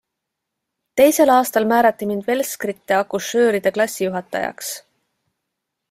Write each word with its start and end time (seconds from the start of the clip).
Teisel 1.01 1.31
aastal 1.33 1.67
määrati 1.73 2.09
mind 2.13 2.27
velskrite-akušööride 2.31 3.75
klassijuhatajaks. 3.79 4.77